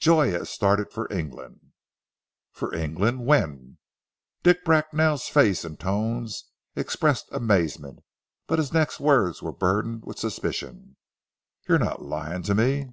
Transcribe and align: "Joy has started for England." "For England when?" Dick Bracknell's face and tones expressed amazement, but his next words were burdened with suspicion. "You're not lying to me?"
"Joy 0.00 0.32
has 0.32 0.50
started 0.50 0.92
for 0.92 1.10
England." 1.10 1.72
"For 2.52 2.74
England 2.74 3.24
when?" 3.24 3.78
Dick 4.42 4.62
Bracknell's 4.62 5.28
face 5.30 5.64
and 5.64 5.80
tones 5.80 6.44
expressed 6.76 7.32
amazement, 7.32 8.00
but 8.46 8.58
his 8.58 8.70
next 8.74 9.00
words 9.00 9.40
were 9.42 9.50
burdened 9.50 10.04
with 10.04 10.18
suspicion. 10.18 10.96
"You're 11.66 11.78
not 11.78 12.02
lying 12.02 12.42
to 12.42 12.54
me?" 12.54 12.90